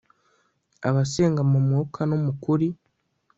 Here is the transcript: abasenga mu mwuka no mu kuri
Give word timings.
abasenga 0.87 1.41
mu 1.51 1.59
mwuka 1.65 1.99
no 2.09 2.17
mu 2.23 2.31
kuri 2.43 2.67